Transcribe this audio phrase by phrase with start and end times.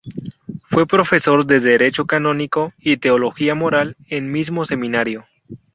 [0.63, 5.27] Fue profesor de derecho canónico y teología moral en mismo seminario.